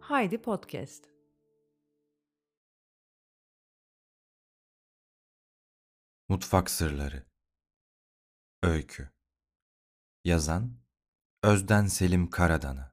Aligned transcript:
Haydi 0.00 0.42
Podcast. 0.42 1.04
Mutfak 6.28 6.70
Sırları 6.70 7.26
Öykü 8.62 9.10
Yazan 10.24 10.78
Özden 11.42 11.86
Selim 11.86 12.30
Karadanı 12.30 12.92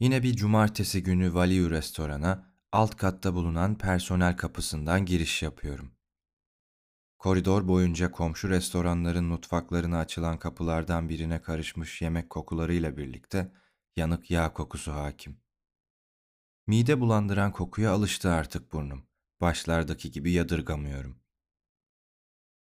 Yine 0.00 0.22
bir 0.22 0.36
cumartesi 0.36 1.02
günü 1.02 1.34
Value 1.34 1.70
restorana 1.70 2.52
alt 2.72 2.96
katta 2.96 3.34
bulunan 3.34 3.78
personel 3.78 4.36
kapısından 4.36 5.04
giriş 5.04 5.42
yapıyorum. 5.42 5.97
Koridor 7.18 7.68
boyunca 7.68 8.10
komşu 8.10 8.48
restoranların 8.48 9.24
mutfaklarına 9.24 9.98
açılan 9.98 10.38
kapılardan 10.38 11.08
birine 11.08 11.42
karışmış 11.42 12.02
yemek 12.02 12.30
kokularıyla 12.30 12.96
birlikte 12.96 13.52
yanık 13.96 14.30
yağ 14.30 14.52
kokusu 14.52 14.92
hakim. 14.92 15.40
Mide 16.66 17.00
bulandıran 17.00 17.52
kokuya 17.52 17.92
alıştı 17.92 18.30
artık 18.30 18.72
burnum. 18.72 19.06
Başlardaki 19.40 20.10
gibi 20.10 20.32
yadırgamıyorum. 20.32 21.18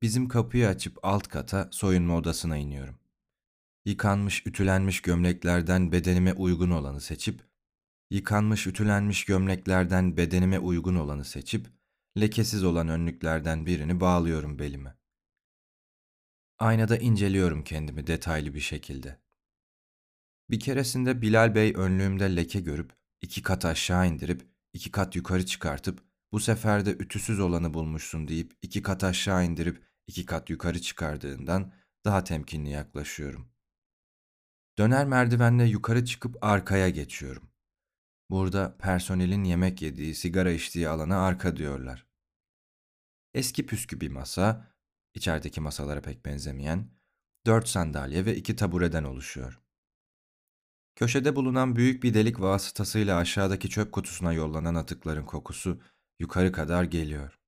Bizim 0.02 0.28
kapıyı 0.28 0.69
açıp 0.69 0.98
alt 1.02 1.28
kata 1.28 1.69
soyunma 1.73 2.16
odasına 2.16 2.56
iniyorum. 2.56 2.98
Yıkanmış, 3.84 4.47
ütülenmiş 4.47 5.02
gömleklerden 5.02 5.92
bedenime 5.92 6.33
uygun 6.33 6.70
olanı 6.70 7.00
seçip, 7.00 7.42
yıkanmış, 8.11 8.66
ütülenmiş 8.66 9.25
gömleklerden 9.25 10.16
bedenime 10.16 10.59
uygun 10.59 10.95
olanı 10.95 11.25
seçip, 11.25 11.78
lekesiz 12.21 12.65
olan 12.65 12.89
önlüklerden 12.89 13.67
birini 13.67 14.01
bağlıyorum 14.01 14.59
belime. 14.59 14.99
Aynada 16.59 16.97
inceliyorum 16.97 17.65
kendimi 17.65 18.06
detaylı 18.06 18.55
bir 18.55 18.61
şekilde. 18.61 19.20
Bir 20.51 20.61
keresinde 20.61 21.23
Bilal 21.23 21.55
Bey 21.55 21.73
önlüğümde 21.77 22.37
leke 22.37 22.61
görüp, 22.61 22.92
iki 23.20 23.42
kat 23.42 23.65
aşağı 23.65 24.09
indirip, 24.09 24.48
iki 24.73 24.91
kat 24.91 25.17
yukarı 25.17 25.47
çıkartıp, 25.47 26.05
bu 26.33 26.41
sefer 26.41 26.87
de 26.87 26.91
ütüsüz 26.91 27.41
olanı 27.41 27.75
bulmuşsun 27.75 28.29
deyip 28.29 28.53
iki 28.62 28.83
kat 28.83 29.05
aşağı 29.05 29.45
indirip 29.45 29.83
iki 30.07 30.27
kat 30.27 30.51
yukarı 30.51 30.81
çıkardığından 30.81 31.73
daha 32.05 32.25
temkinli 32.25 32.70
yaklaşıyorum. 32.70 33.48
Döner 34.79 35.07
merdivenle 35.07 35.64
yukarı 35.64 36.05
çıkıp 36.05 36.45
arkaya 36.45 36.89
geçiyorum. 36.89 37.51
Burada 38.31 38.77
personelin 38.79 39.45
yemek 39.45 39.83
yediği, 39.83 40.14
sigara 40.14 40.51
içtiği 40.51 40.89
alana 40.89 41.19
arka 41.19 41.57
diyorlar. 41.57 42.08
Eski 43.39 43.67
püskü 43.67 44.00
bir 44.00 44.08
masa, 44.08 44.75
içerideki 45.14 45.61
masalara 45.61 46.03
pek 46.03 46.25
benzemeyen, 46.25 46.91
dört 47.47 47.69
sandalye 47.69 48.27
ve 48.27 48.36
iki 48.36 48.56
tabureden 48.56 49.05
oluşuyor. 49.05 49.61
Köşede 50.97 51.36
bulunan 51.36 51.77
büyük 51.77 52.03
bir 52.03 52.14
delik 52.14 52.41
vasıtasıyla 52.41 53.17
aşağıdaki 53.17 53.70
çöp 53.70 53.92
kutusuna 53.92 54.33
yollanan 54.33 54.75
atıkların 54.75 55.25
kokusu 55.25 55.80
yukarı 56.19 56.53
kadar 56.53 56.84
geliyor. 56.84 57.39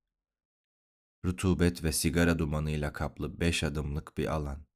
Rutubet 1.25 1.85
ve 1.85 1.93
sigara 1.93 2.39
dumanıyla 2.39 2.93
kaplı 2.93 3.41
beş 3.41 3.65
adımlık 3.65 4.19
bir 4.19 4.27
alan. 4.27 4.67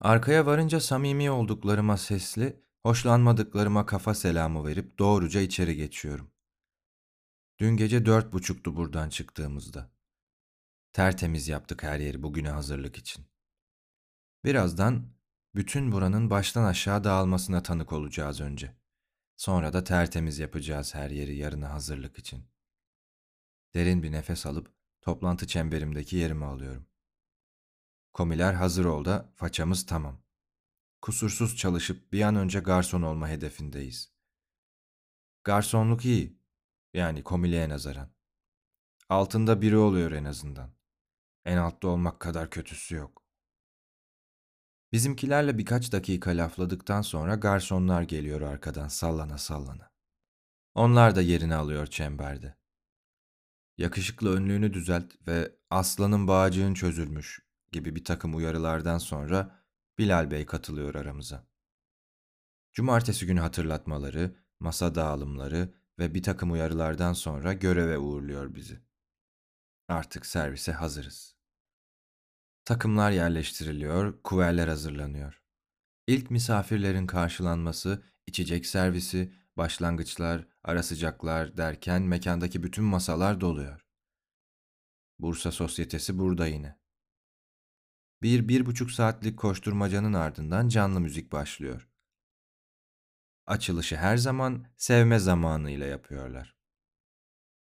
Arkaya 0.00 0.46
varınca 0.46 0.80
samimi 0.80 1.30
olduklarıma 1.30 1.96
sesli, 1.96 2.62
hoşlanmadıklarıma 2.82 3.86
kafa 3.86 4.14
selamı 4.14 4.66
verip 4.66 4.98
doğruca 4.98 5.40
içeri 5.40 5.76
geçiyorum. 5.76 6.30
Dün 7.60 7.76
gece 7.76 8.06
dört 8.06 8.32
buçuktu 8.32 8.76
buradan 8.76 9.08
çıktığımızda. 9.08 9.90
Tertemiz 10.92 11.48
yaptık 11.48 11.82
her 11.82 12.00
yeri 12.00 12.22
bugüne 12.22 12.50
hazırlık 12.50 12.96
için. 12.96 13.26
Birazdan 14.44 15.12
bütün 15.54 15.92
buranın 15.92 16.30
baştan 16.30 16.64
aşağı 16.64 17.04
dağılmasına 17.04 17.62
tanık 17.62 17.92
olacağız 17.92 18.40
önce. 18.40 18.76
Sonra 19.36 19.72
da 19.72 19.84
tertemiz 19.84 20.38
yapacağız 20.38 20.94
her 20.94 21.10
yeri 21.10 21.36
yarına 21.36 21.70
hazırlık 21.70 22.18
için. 22.18 22.44
Derin 23.74 24.02
bir 24.02 24.12
nefes 24.12 24.46
alıp 24.46 24.74
toplantı 25.00 25.46
çemberimdeki 25.46 26.16
yerimi 26.16 26.44
alıyorum. 26.44 26.86
Komiler 28.12 28.54
hazır 28.54 28.84
ol 28.84 29.04
da 29.04 29.32
façamız 29.36 29.86
tamam. 29.86 30.22
Kusursuz 31.02 31.56
çalışıp 31.56 32.12
bir 32.12 32.22
an 32.22 32.36
önce 32.36 32.60
garson 32.60 33.02
olma 33.02 33.28
hedefindeyiz. 33.28 34.12
Garsonluk 35.44 36.04
iyi. 36.04 36.37
Yani 36.94 37.22
komiliğe 37.22 37.68
nazaran. 37.68 38.10
Altında 39.08 39.62
biri 39.62 39.76
oluyor 39.76 40.12
en 40.12 40.24
azından. 40.24 40.70
En 41.44 41.56
altta 41.56 41.88
olmak 41.88 42.20
kadar 42.20 42.50
kötüsü 42.50 42.94
yok. 42.94 43.22
Bizimkilerle 44.92 45.58
birkaç 45.58 45.92
dakika 45.92 46.30
lafladıktan 46.30 47.02
sonra 47.02 47.34
garsonlar 47.34 48.02
geliyor 48.02 48.40
arkadan 48.40 48.88
sallana 48.88 49.38
sallana. 49.38 49.90
Onlar 50.74 51.16
da 51.16 51.22
yerini 51.22 51.54
alıyor 51.54 51.86
çemberde. 51.86 52.56
Yakışıklı 53.78 54.36
önlüğünü 54.36 54.72
düzelt 54.72 55.14
ve 55.26 55.56
aslanın 55.70 56.28
bağcığın 56.28 56.74
çözülmüş 56.74 57.42
gibi 57.72 57.96
bir 57.96 58.04
takım 58.04 58.36
uyarılardan 58.36 58.98
sonra 58.98 59.64
Bilal 59.98 60.30
Bey 60.30 60.46
katılıyor 60.46 60.94
aramıza. 60.94 61.46
Cumartesi 62.72 63.26
günü 63.26 63.40
hatırlatmaları, 63.40 64.36
masa 64.60 64.94
dağılımları 64.94 65.74
ve 65.98 66.14
bir 66.14 66.22
takım 66.22 66.52
uyarılardan 66.52 67.12
sonra 67.12 67.52
göreve 67.52 67.98
uğurluyor 67.98 68.54
bizi. 68.54 68.80
Artık 69.88 70.26
servise 70.26 70.72
hazırız. 70.72 71.36
Takımlar 72.64 73.10
yerleştiriliyor, 73.10 74.22
kuverler 74.22 74.68
hazırlanıyor. 74.68 75.42
İlk 76.06 76.30
misafirlerin 76.30 77.06
karşılanması, 77.06 78.02
içecek 78.26 78.66
servisi, 78.66 79.32
başlangıçlar, 79.56 80.46
ara 80.64 80.82
sıcaklar 80.82 81.56
derken 81.56 82.02
mekandaki 82.02 82.62
bütün 82.62 82.84
masalar 82.84 83.40
doluyor. 83.40 83.86
Bursa 85.18 85.52
Sosyetesi 85.52 86.18
burada 86.18 86.46
yine. 86.46 86.78
Bir, 88.22 88.48
bir 88.48 88.66
buçuk 88.66 88.90
saatlik 88.90 89.38
koşturmacanın 89.38 90.12
ardından 90.12 90.68
canlı 90.68 91.00
müzik 91.00 91.32
başlıyor. 91.32 91.88
Açılışı 93.48 93.96
her 93.96 94.16
zaman 94.16 94.66
sevme 94.76 95.18
zamanıyla 95.18 95.86
yapıyorlar. 95.86 96.56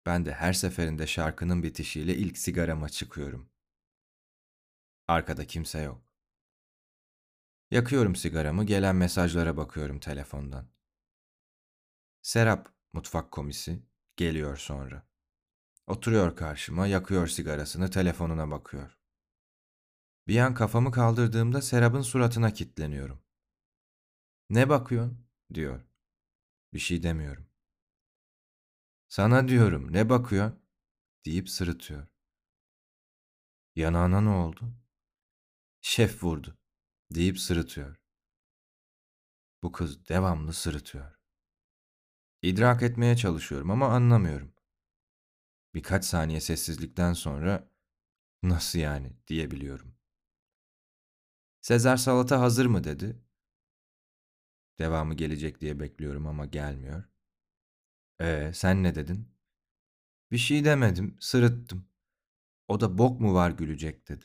Ben 0.06 0.26
de 0.26 0.32
her 0.34 0.52
seferinde 0.52 1.06
şarkının 1.06 1.62
bitişiyle 1.62 2.16
ilk 2.16 2.38
sigarama 2.38 2.88
çıkıyorum. 2.88 3.50
Arkada 5.08 5.46
kimse 5.46 5.80
yok. 5.80 6.02
Yakıyorum 7.70 8.16
sigaramı, 8.16 8.64
gelen 8.64 8.96
mesajlara 8.96 9.56
bakıyorum 9.56 10.00
telefondan. 10.00 10.68
Serap, 12.22 12.68
mutfak 12.92 13.30
komisi, 13.32 13.82
geliyor 14.16 14.56
sonra. 14.56 15.08
Oturuyor 15.86 16.36
karşıma, 16.36 16.86
yakıyor 16.86 17.26
sigarasını, 17.26 17.90
telefonuna 17.90 18.50
bakıyor. 18.50 18.98
Bir 20.28 20.38
an 20.38 20.54
kafamı 20.54 20.92
kaldırdığımda 20.92 21.62
Serap'ın 21.62 22.02
suratına 22.02 22.52
kilitleniyorum. 22.52 23.22
Ne 24.50 24.68
bakıyorsun? 24.68 25.23
Diyor. 25.54 25.80
Bir 26.72 26.78
şey 26.78 27.02
demiyorum. 27.02 27.46
Sana 29.08 29.48
diyorum, 29.48 29.92
ne 29.92 30.08
bakıyorsun? 30.08 30.64
deyip 31.24 31.50
sırıtıyor. 31.50 32.06
Yanağına 33.76 34.20
ne 34.20 34.28
oldu? 34.28 34.74
Şef 35.80 36.24
vurdu 36.24 36.58
deyip 37.10 37.38
sırıtıyor. 37.38 37.96
Bu 39.62 39.72
kız 39.72 40.08
devamlı 40.08 40.52
sırıtıyor. 40.52 41.18
İdrak 42.42 42.82
etmeye 42.82 43.16
çalışıyorum 43.16 43.70
ama 43.70 43.88
anlamıyorum. 43.88 44.54
Birkaç 45.74 46.04
saniye 46.04 46.40
sessizlikten 46.40 47.12
sonra 47.12 47.70
nasıl 48.42 48.78
yani 48.78 49.16
diyebiliyorum. 49.28 49.94
Sezar 51.60 51.96
salata 51.96 52.40
hazır 52.40 52.66
mı 52.66 52.84
dedi. 52.84 53.23
Devamı 54.78 55.14
gelecek 55.14 55.60
diye 55.60 55.80
bekliyorum 55.80 56.26
ama 56.26 56.46
gelmiyor. 56.46 57.04
Ee, 58.20 58.50
sen 58.54 58.82
ne 58.82 58.94
dedin? 58.94 59.28
Bir 60.30 60.38
şey 60.38 60.64
demedim, 60.64 61.16
sırıttım. 61.20 61.88
O 62.68 62.80
da 62.80 62.98
bok 62.98 63.20
mu 63.20 63.34
var 63.34 63.50
gülecek 63.50 64.08
dedi. 64.08 64.24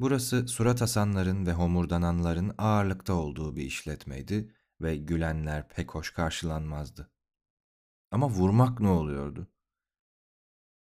Burası 0.00 0.48
surat 0.48 0.82
asanların 0.82 1.46
ve 1.46 1.52
homurdananların 1.52 2.54
ağırlıkta 2.58 3.14
olduğu 3.14 3.56
bir 3.56 3.62
işletmeydi 3.62 4.54
ve 4.80 4.96
gülenler 4.96 5.68
pek 5.68 5.94
hoş 5.94 6.10
karşılanmazdı. 6.10 7.10
Ama 8.10 8.30
vurmak 8.30 8.80
ne 8.80 8.88
oluyordu? 8.88 9.48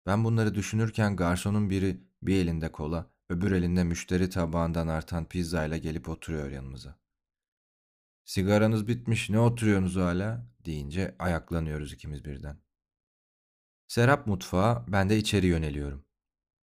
Ben 0.06 0.24
bunları 0.24 0.56
düşünürken 0.56 1.16
garsonun 1.16 1.70
biri 1.70 2.04
bir 2.22 2.36
elinde 2.36 2.72
kola, 2.72 3.12
öbür 3.30 3.52
elinde 3.52 3.84
müşteri 3.84 4.30
tabağından 4.30 4.88
artan 4.88 5.26
pizzayla 5.26 5.78
gelip 5.78 6.10
oturuyor 6.10 6.52
yanımıza. 6.52 7.01
Sigaranız 8.32 8.88
bitmiş 8.88 9.30
ne 9.30 9.40
oturuyorsunuz 9.40 9.96
hala 9.96 10.48
deyince 10.66 11.16
ayaklanıyoruz 11.20 11.94
ikimiz 11.94 12.26
birden. 12.26 12.62
Serap 13.88 14.28
mutfağa, 14.28 14.86
ben 14.88 15.10
de 15.10 15.18
içeri 15.18 15.48
yöneliyorum. 15.48 16.06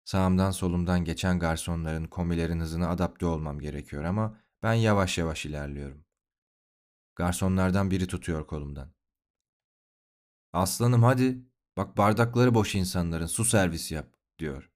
Sağımdan 0.04 0.50
solumdan 0.50 1.04
geçen 1.04 1.38
garsonların, 1.38 2.06
komilerin 2.06 2.60
hızına 2.60 2.88
adapte 2.88 3.26
olmam 3.26 3.60
gerekiyor 3.60 4.04
ama 4.04 4.40
ben 4.62 4.72
yavaş 4.72 5.18
yavaş 5.18 5.46
ilerliyorum. 5.46 6.04
Garsonlardan 7.16 7.90
biri 7.90 8.06
tutuyor 8.06 8.46
kolumdan. 8.46 8.92
Aslanım 10.52 11.02
hadi, 11.02 11.38
bak 11.76 11.96
bardakları 11.96 12.54
boş 12.54 12.74
insanların, 12.74 13.26
su 13.26 13.44
servisi 13.44 13.94
yap, 13.94 14.14
diyor. 14.38 14.70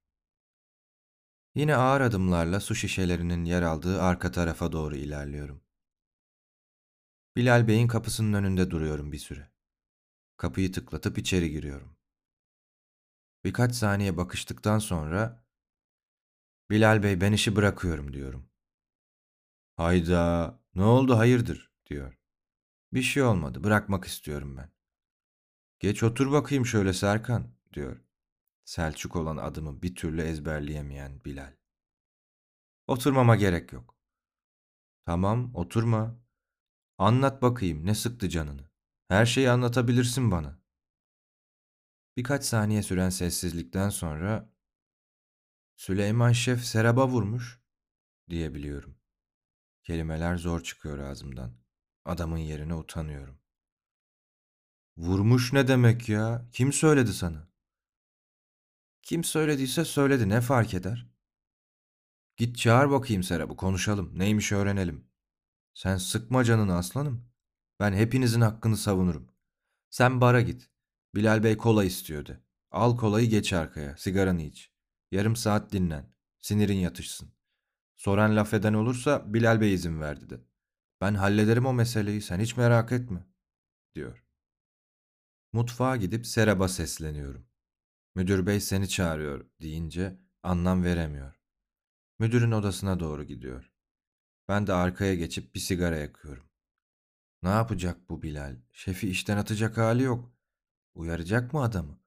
Yine 1.55 1.77
ağır 1.77 2.01
adımlarla 2.01 2.61
su 2.61 2.75
şişelerinin 2.75 3.45
yer 3.45 3.63
aldığı 3.63 4.03
arka 4.03 4.31
tarafa 4.31 4.73
doğru 4.73 4.97
ilerliyorum. 4.97 5.63
Bilal 7.37 7.69
Bey'in 7.69 7.89
kapısının 7.89 8.33
önünde 8.33 8.71
duruyorum 8.71 9.13
bir 9.13 9.19
süre. 9.19 9.51
Kapıyı 10.37 10.73
tıklatıp 10.73 11.19
içeri 11.19 11.51
giriyorum. 11.51 11.97
Birkaç 13.45 13.75
saniye 13.75 14.17
bakıştıktan 14.17 14.79
sonra 14.79 15.45
Bilal 16.71 17.03
Bey 17.03 17.21
ben 17.21 17.33
işi 17.33 17.57
bırakıyorum 17.57 18.13
diyorum. 18.13 18.51
Hayda 19.77 20.61
ne 20.75 20.85
oldu 20.85 21.19
hayırdır 21.19 21.73
diyor. 21.87 22.19
Bir 22.93 23.03
şey 23.03 23.23
olmadı 23.23 23.65
bırakmak 23.65 24.05
istiyorum 24.05 24.57
ben. 24.57 24.71
Geç 25.79 26.03
otur 26.03 26.33
bakayım 26.33 26.67
şöyle 26.67 26.93
Serkan 26.93 27.55
diyor. 27.73 28.01
Selçuk 28.65 29.17
olan 29.17 29.37
adımı 29.37 29.83
bir 29.83 29.95
türlü 29.95 30.23
ezberleyemeyen 30.23 31.25
Bilal. 31.25 31.53
Oturmama 32.87 33.37
gerek 33.37 33.73
yok. 33.73 33.97
Tamam 35.05 35.55
oturma. 35.55 36.22
Anlat 37.03 37.43
bakayım 37.43 37.87
ne 37.87 37.95
sıktı 37.95 38.29
canını. 38.29 38.71
Her 39.09 39.27
şeyi 39.27 39.51
anlatabilirsin 39.51 40.31
bana. 40.31 40.59
Birkaç 42.17 42.45
saniye 42.45 42.83
süren 42.83 43.11
sessizlikten 43.11 43.89
sonra 43.89 44.53
Süleyman 45.77 46.33
Şef 46.33 46.65
Serap'a 46.65 47.09
vurmuş 47.09 47.61
diyebiliyorum. 48.31 48.99
Kelimeler 49.83 50.37
zor 50.37 50.63
çıkıyor 50.63 50.99
ağzımdan. 50.99 51.53
Adamın 52.05 52.39
yerine 52.39 52.75
utanıyorum. 52.75 53.39
Vurmuş 54.97 55.53
ne 55.53 55.69
demek 55.69 56.09
ya? 56.09 56.49
Kim 56.53 56.73
söyledi 56.73 57.13
sana? 57.13 57.49
Kim 59.03 59.25
söylediyse 59.25 59.85
söyledi 59.85 60.29
ne 60.29 60.41
fark 60.41 60.75
eder? 60.75 61.11
Git 62.37 62.59
çağır 62.59 62.91
bakayım 62.91 63.23
Serap'ı 63.23 63.57
konuşalım. 63.57 64.19
Neymiş 64.19 64.53
öğrenelim. 64.53 65.12
Sen 65.75 65.97
sıkma 65.97 66.45
canını 66.45 66.77
aslanım. 66.77 67.25
Ben 67.81 67.93
hepinizin 67.93 68.41
hakkını 68.41 68.77
savunurum. 68.77 69.29
Sen 69.91 70.21
bara 70.21 70.41
git. 70.41 70.71
Bilal 71.15 71.43
Bey 71.43 71.57
kola 71.57 71.85
istiyordu. 71.85 72.41
Al 72.71 72.97
kolayı 72.97 73.31
geç 73.31 73.53
arkaya. 73.53 73.97
Sigaranı 73.97 74.43
iç. 74.43 74.73
Yarım 75.11 75.37
saat 75.37 75.73
dinlen. 75.73 76.15
Sinirin 76.39 76.77
yatışsın. 76.77 77.33
Soran 77.97 78.37
laf 78.37 78.55
eden 78.55 78.75
olursa 78.75 79.35
Bilal 79.35 79.61
Bey 79.61 79.75
izin 79.75 80.01
verdi 80.01 80.31
de. 80.31 80.41
Ben 81.01 81.15
hallederim 81.15 81.67
o 81.67 81.73
meseleyi 81.73 82.23
sen 82.23 82.41
hiç 82.41 82.57
merak 82.57 82.93
etme. 82.93 83.27
Diyor. 83.95 84.25
Mutfağa 85.53 85.97
gidip 85.97 86.27
Serap'a 86.27 86.69
sesleniyorum. 86.69 87.47
Müdür 88.15 88.47
bey 88.47 88.61
seni 88.61 88.89
çağırıyor 88.89 89.47
deyince 89.63 90.19
anlam 90.43 90.85
veremiyor. 90.85 91.41
Müdürün 92.19 92.53
odasına 92.53 93.01
doğru 93.01 93.25
gidiyor. 93.25 93.72
Ben 94.53 94.67
de 94.67 94.73
arkaya 94.73 95.15
geçip 95.15 95.55
bir 95.55 95.61
sigara 95.61 95.97
yakıyorum. 95.97 96.45
Ne 97.43 97.49
yapacak 97.49 98.11
bu 98.11 98.23
Bilal? 98.23 98.57
Şefi 98.73 99.09
işten 99.09 99.37
atacak 99.37 99.77
hali 99.77 100.03
yok. 100.03 100.33
Uyaracak 100.95 101.53
mı 101.53 101.63
adamı? 101.63 102.01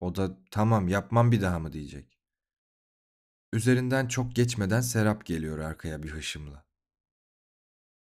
O 0.00 0.14
da 0.14 0.38
tamam 0.50 0.88
yapmam 0.88 1.32
bir 1.32 1.42
daha 1.42 1.58
mı 1.58 1.72
diyecek. 1.72 2.20
Üzerinden 3.52 4.08
çok 4.08 4.34
geçmeden 4.36 4.80
Serap 4.80 5.26
geliyor 5.26 5.58
arkaya 5.58 6.02
bir 6.02 6.10
hışımla. 6.10 6.66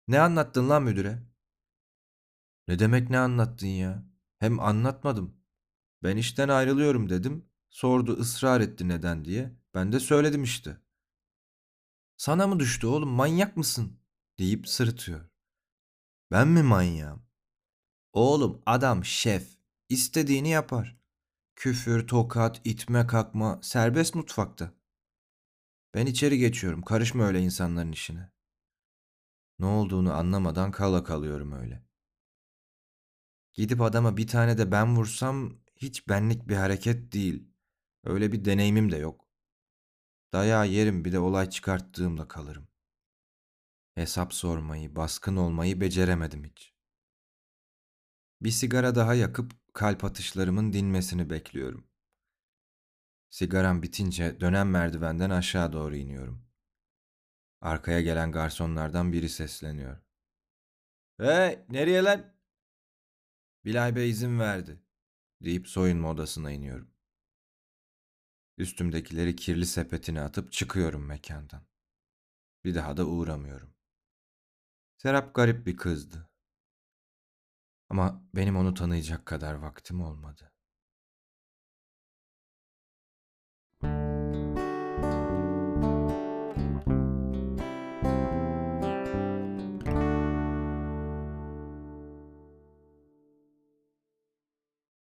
Ne 0.08 0.20
anlattın 0.20 0.68
lan 0.68 0.82
müdüre? 0.82 1.22
Ne 2.68 2.78
demek 2.78 3.10
ne 3.10 3.18
anlattın 3.18 3.66
ya? 3.66 4.04
Hem 4.38 4.60
anlatmadım. 4.60 5.36
Ben 6.02 6.16
işten 6.16 6.48
ayrılıyorum 6.48 7.08
dedim. 7.08 7.48
Sordu 7.70 8.12
ısrar 8.12 8.60
etti 8.60 8.88
neden 8.88 9.24
diye. 9.24 9.52
Ben 9.74 9.92
de 9.92 10.00
söyledim 10.00 10.42
işte. 10.42 10.83
Sana 12.16 12.46
mı 12.46 12.60
düştü 12.60 12.86
oğlum 12.86 13.08
manyak 13.08 13.56
mısın? 13.56 14.00
deyip 14.38 14.68
sırıtıyor. 14.68 15.28
Ben 16.30 16.48
mi 16.48 16.62
manyağım? 16.62 17.26
Oğlum 18.12 18.62
adam 18.66 19.04
şef. 19.04 19.58
İstediğini 19.88 20.48
yapar. 20.48 20.96
Küfür, 21.56 22.06
tokat, 22.06 22.60
itme, 22.64 23.06
kalkma 23.06 23.60
serbest 23.62 24.14
mutfakta. 24.14 24.74
Ben 25.94 26.06
içeri 26.06 26.38
geçiyorum. 26.38 26.82
Karışma 26.82 27.24
öyle 27.24 27.40
insanların 27.40 27.92
işine. 27.92 28.30
Ne 29.58 29.66
olduğunu 29.66 30.12
anlamadan 30.12 30.70
kala 30.70 31.04
kalıyorum 31.04 31.52
öyle. 31.52 31.84
Gidip 33.52 33.80
adama 33.80 34.16
bir 34.16 34.26
tane 34.26 34.58
de 34.58 34.72
ben 34.72 34.96
vursam 34.96 35.58
hiç 35.76 36.08
benlik 36.08 36.48
bir 36.48 36.56
hareket 36.56 37.12
değil. 37.12 37.48
Öyle 38.04 38.32
bir 38.32 38.44
deneyimim 38.44 38.92
de 38.92 38.96
yok. 38.96 39.23
Dayağı 40.34 40.68
yerim 40.68 41.04
bir 41.04 41.12
de 41.12 41.18
olay 41.18 41.50
çıkarttığımda 41.50 42.28
kalırım. 42.28 42.68
Hesap 43.94 44.34
sormayı, 44.34 44.96
baskın 44.96 45.36
olmayı 45.36 45.80
beceremedim 45.80 46.44
hiç. 46.44 46.74
Bir 48.40 48.50
sigara 48.50 48.94
daha 48.94 49.14
yakıp 49.14 49.52
kalp 49.74 50.04
atışlarımın 50.04 50.72
dinmesini 50.72 51.30
bekliyorum. 51.30 51.86
Sigaram 53.30 53.82
bitince 53.82 54.40
dönen 54.40 54.66
merdivenden 54.66 55.30
aşağı 55.30 55.72
doğru 55.72 55.96
iniyorum. 55.96 56.46
Arkaya 57.60 58.00
gelen 58.00 58.32
garsonlardan 58.32 59.12
biri 59.12 59.28
sesleniyor. 59.28 60.00
Hey, 61.18 61.64
nereye 61.68 62.04
lan? 62.04 62.34
Bilal 63.64 63.96
Bey 63.96 64.10
izin 64.10 64.38
verdi 64.38 64.82
deyip 65.40 65.68
soyunma 65.68 66.10
odasına 66.10 66.50
iniyorum. 66.50 66.93
Üstümdekileri 68.58 69.36
kirli 69.36 69.66
sepetine 69.66 70.20
atıp 70.20 70.52
çıkıyorum 70.52 71.06
mekandan. 71.06 71.62
Bir 72.64 72.74
daha 72.74 72.96
da 72.96 73.06
uğramıyorum. 73.06 73.74
Serap 74.96 75.34
garip 75.34 75.66
bir 75.66 75.76
kızdı. 75.76 76.30
Ama 77.88 78.24
benim 78.34 78.56
onu 78.56 78.74
tanıyacak 78.74 79.26
kadar 79.26 79.54
vaktim 79.54 80.00
olmadı. 80.00 80.53